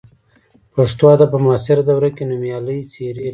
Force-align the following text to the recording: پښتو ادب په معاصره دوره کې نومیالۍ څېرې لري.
پښتو 0.73 1.03
ادب 1.13 1.29
په 1.33 1.39
معاصره 1.45 1.81
دوره 1.89 2.09
کې 2.15 2.23
نومیالۍ 2.29 2.79
څېرې 2.91 3.21
لري. 3.23 3.29